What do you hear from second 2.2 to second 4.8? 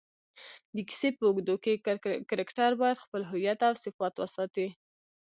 کرکټرباید خپل هویت اوصفات وساتي.